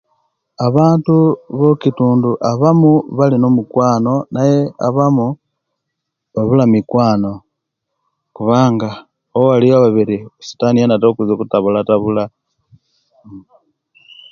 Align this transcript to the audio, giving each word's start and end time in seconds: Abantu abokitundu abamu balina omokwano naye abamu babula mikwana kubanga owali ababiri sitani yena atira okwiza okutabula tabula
Abantu 0.67 1.15
abokitundu 1.53 2.29
abamu 2.51 2.91
balina 3.17 3.45
omokwano 3.49 4.13
naye 4.33 4.59
abamu 4.87 5.27
babula 6.33 6.63
mikwana 6.73 7.29
kubanga 8.35 8.89
owali 9.37 9.67
ababiri 9.71 10.17
sitani 10.45 10.77
yena 10.79 10.93
atira 10.95 11.09
okwiza 11.11 11.33
okutabula 11.33 11.87
tabula 11.89 12.23